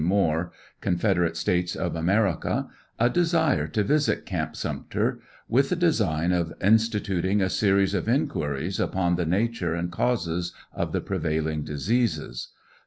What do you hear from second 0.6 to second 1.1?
Con